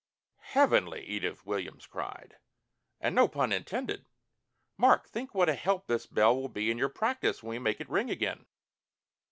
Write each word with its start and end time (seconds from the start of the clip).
"Heavenly!" 0.55 1.03
Edith 1.05 1.45
Williams 1.45 1.85
cried. 1.85 2.37
"And 2.99 3.13
no 3.13 3.27
pun 3.27 3.51
intended. 3.51 4.07
Mark, 4.75 5.07
think 5.07 5.35
what 5.35 5.47
a 5.47 5.53
help 5.53 5.85
this 5.85 6.07
bell 6.07 6.35
will 6.35 6.49
be 6.49 6.71
in 6.71 6.79
your 6.79 6.89
practise 6.89 7.43
when 7.43 7.51
we 7.51 7.59
make 7.59 7.79
it 7.79 7.87
ring 7.87 8.09
again!" 8.09 8.47